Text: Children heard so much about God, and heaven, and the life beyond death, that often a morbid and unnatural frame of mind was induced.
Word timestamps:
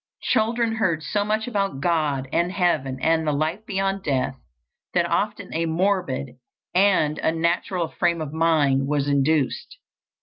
Children 0.23 0.77
heard 0.77 1.03
so 1.03 1.23
much 1.23 1.47
about 1.47 1.79
God, 1.79 2.27
and 2.33 2.51
heaven, 2.51 2.97
and 3.03 3.27
the 3.27 3.31
life 3.31 3.63
beyond 3.67 4.01
death, 4.01 4.35
that 4.95 5.05
often 5.05 5.53
a 5.53 5.67
morbid 5.67 6.37
and 6.73 7.19
unnatural 7.19 7.87
frame 7.89 8.19
of 8.19 8.33
mind 8.33 8.87
was 8.87 9.07
induced. 9.07 9.77